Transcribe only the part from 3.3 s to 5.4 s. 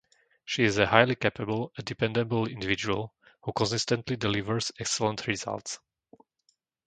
who consistently delivers excellent